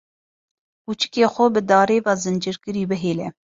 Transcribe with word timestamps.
Kûçikê 0.83 1.25
xwe 1.33 1.45
bi 1.53 1.61
darê 1.69 1.97
ve 2.05 2.13
zincîrkirî 2.23 2.83
bihêle. 2.89 3.27